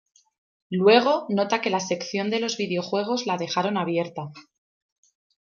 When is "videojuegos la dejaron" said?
2.57-3.77